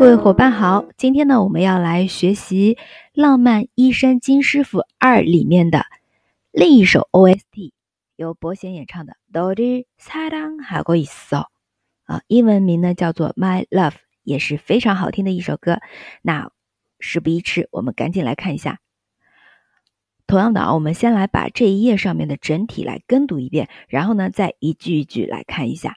[0.00, 2.74] 各位伙伴好，今天呢，我们要来学习《
[3.12, 5.84] 浪漫医生金师傅二》里面的
[6.50, 7.72] 另一首 OST，
[8.16, 11.44] 由伯贤演唱的《너를사랑하고있어》
[12.04, 15.78] 啊，英文名呢叫做《My Love》，也是非常好听的一首歌。
[16.22, 16.50] 那
[16.98, 18.78] 事不宜迟，我们赶紧来看一下。
[20.26, 25.96] 同样的啊，我们先来把这一页上面的整体来跟读一遍，然后呢，再一句一句来看一下。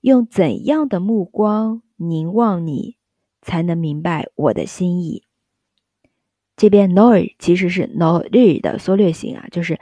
[0.00, 2.96] 用怎样的目光凝望你，
[3.40, 5.24] 才能明白我的心意？
[6.56, 9.80] 这边너를其实是너를的缩略型啊，就是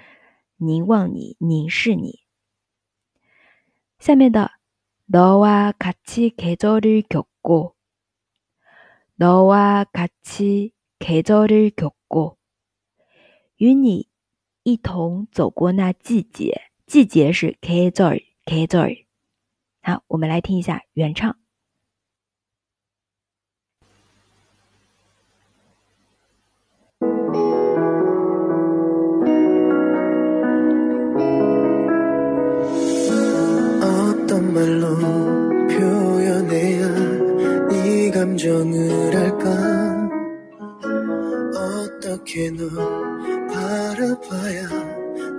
[0.56, 2.20] 凝望你、凝视你。
[3.98, 4.52] 下面的
[5.06, 7.74] 너와같이계절을겪고
[9.16, 12.38] 너와 같이 계절을 겪고
[13.56, 14.08] 与你
[14.62, 19.05] 一同走过那季节， 季节是 KZOR KZOR，
[19.81, 21.35] 好，我们来听一下原唱。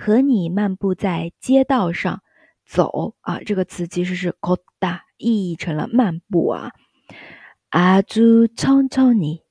[0.00, 2.22] 和你漫步在街道上
[2.64, 6.72] 走啊，这个词其实是 걷다 意译成了漫步啊，
[7.70, 9.42] 아주천천히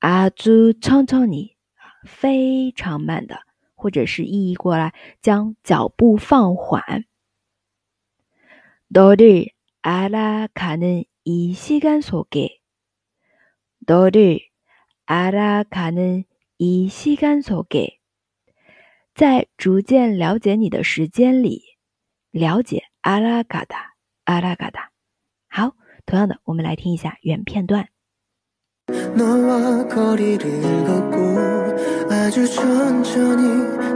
[0.00, 1.56] 아주천천히，
[2.04, 3.40] 非常慢的，
[3.74, 7.04] 或者是意译过来将脚步放缓。
[8.88, 9.46] 너를
[9.82, 12.60] 알아가는 이 시간 속에
[13.86, 14.40] 너를
[15.06, 16.24] 알아가는
[16.58, 17.93] 이 시간 속에
[19.14, 21.62] 在逐渐了解你的时间里，
[22.30, 23.94] 了解 알아가다
[24.24, 24.90] 알아가다
[25.48, 25.74] 好，
[26.06, 27.88] 同样的，我们来听一下原片段。
[29.16, 33.42] 너와 거리를 걷고 아주 천천히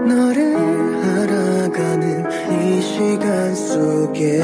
[0.07, 0.57] 너를
[1.03, 4.41] 알아가는 이 시간 속에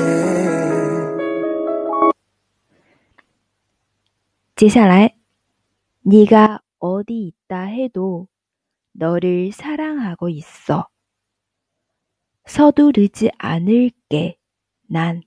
[4.56, 5.14] 接下来
[6.02, 8.26] 네가 어디 있다 해도
[8.94, 10.88] 너를 사랑하고 있어.
[12.44, 14.36] 서두르지 않을게,
[14.88, 15.22] 난.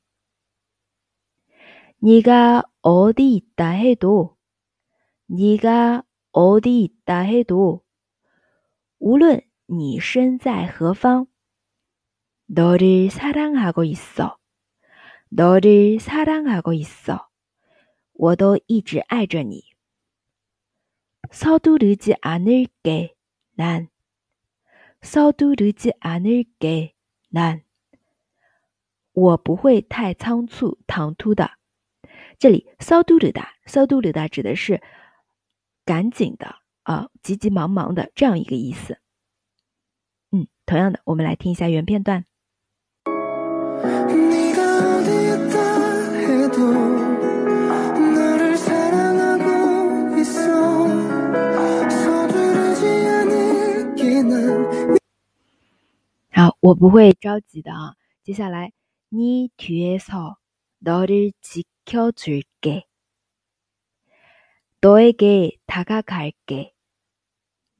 [1.99, 4.35] 네가 어디 있다 해도,
[5.27, 7.83] 네가 어디 있다 해도,
[8.99, 11.27] 无论你身在何方,
[12.47, 14.37] 너를 사랑하고 있어.
[15.29, 17.29] 너를 사랑하고 있어.
[18.13, 19.63] 我都一直爱着你。
[21.31, 23.15] 서두르지 않을게,
[23.57, 23.89] 난.
[25.01, 26.93] 서두르지 않을게,
[27.29, 27.63] 난.
[29.11, 31.51] 我不会太仓促、唐突的。
[32.39, 34.81] 这里 서두르다, 서두르다 指的是
[35.85, 38.99] 赶紧的啊，急急忙忙的这样一个意思。
[40.31, 42.25] 嗯，同样的，我们来听一下原片段。
[56.59, 57.95] 我不会着急的啊。
[58.23, 58.73] 接下来，
[59.09, 62.87] 你뒤에서너를지켜줄 게，
[64.81, 66.73] 너에게다가갈 게，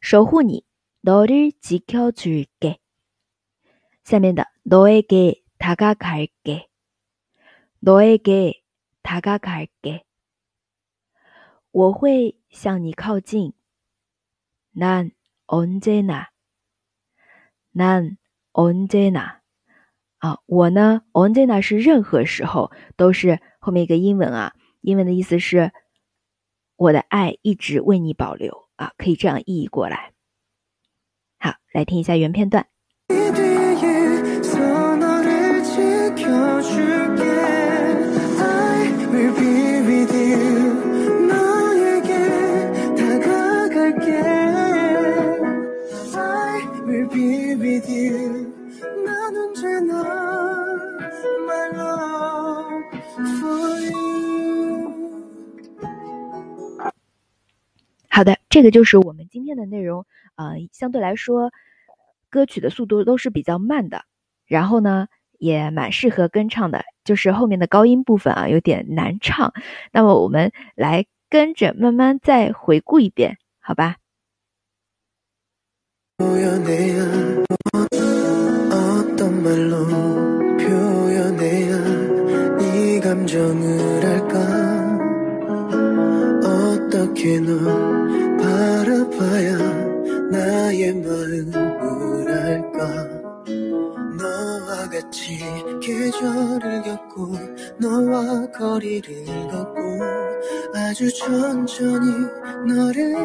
[0.00, 0.64] 守护你。
[1.02, 2.78] 너를지켜줄 게。
[4.04, 6.68] 下面的너에게다가갈 게，
[7.80, 10.04] 너에게다가갈 게，
[11.70, 13.52] 我会向你靠近。
[14.72, 16.26] 난언제나난
[18.52, 19.40] 언제나
[20.18, 25.72] 啊，我呢언제나是任何时候都是后面一个英文啊，英文的意思是
[26.76, 30.12] 我的爱一直为你保留啊，可以这样译过来。
[31.38, 32.68] 好，来听一下原片段。
[58.19, 60.05] 好的，这个就是我们今天的内容。
[60.35, 61.53] 呃，相对来说，
[62.29, 64.03] 歌曲的速度都是比较慢的，
[64.45, 65.07] 然后呢，
[65.37, 69.53] 也蛮适合跟唱的，就是后面的高音部分啊，有点难唱。
[69.93, 73.95] 那么我们来跟着慢慢再回顾一遍，好吧？
[87.19, 89.57] 어떻게 널 바라봐야
[90.31, 93.05] 나의 마음을 알까?
[94.17, 95.37] 너와 같이
[95.81, 97.33] 계절을 겪고
[97.77, 99.99] 너와 거리를 걷고
[100.73, 102.09] 아주 천천히
[102.65, 103.15] 너를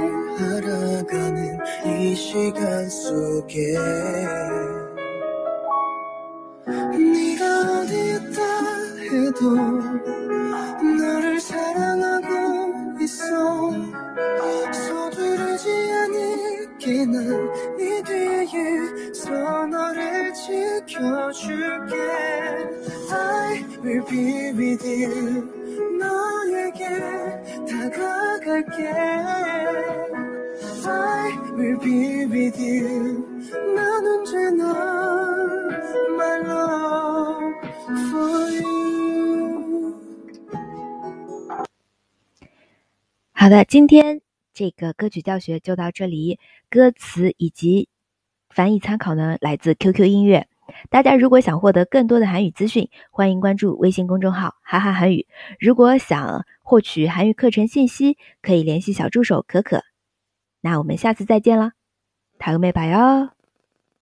[0.41, 3.79] 알아가는 이 시간 속에
[6.67, 8.43] 네가 어디 있다
[9.13, 9.55] 해도
[10.99, 11.14] 너
[14.73, 21.95] 서두르지 않을게 난 네 뒤에 서 너를 지켜줄게
[23.11, 25.43] I will be with you
[25.99, 26.89] 너에게
[27.71, 28.89] 다가갈게
[30.87, 33.27] I will be with you
[43.45, 44.23] 好的，今天
[44.55, 46.39] 这个歌曲教学就到这里。
[46.71, 47.91] 歌词以及
[48.49, 50.49] 翻译参考呢，来自 QQ 音乐。
[50.89, 55.27] 大家如果想获得更多的韩语资讯，欢迎关注微信公众号“哈哈韩语”。
[55.61, 59.83] 如果想获取韩语课程信息，可以联系小助手可可。
[60.63, 61.73] 那我们下次再见了，
[62.39, 63.34] 塔个妹拜哟。